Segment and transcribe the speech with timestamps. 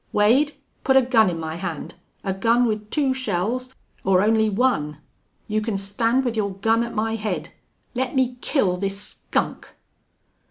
[0.11, 1.93] Wade, put a gun in my hand
[2.23, 3.71] a gun with two shells
[4.03, 4.97] or only one.
[5.47, 7.49] You can stand with your gun at my head....
[7.93, 9.75] Let me kill this skunk!"